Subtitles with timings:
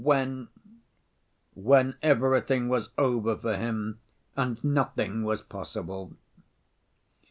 [0.03, 0.47] When
[2.01, 3.99] everything was over for him
[4.35, 6.13] and nothing was possible!